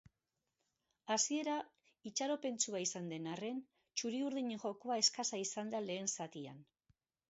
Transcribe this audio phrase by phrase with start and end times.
[1.15, 1.57] Hasiera
[2.11, 6.71] itxaropentsua izan den arren, txuri-urdinen jokoa eskasa izan da lehen zatian.